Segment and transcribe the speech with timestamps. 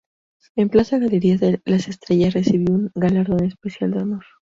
[0.55, 4.25] En Plaza Galerías de las Estrellas, recibió un galardón especial de honor.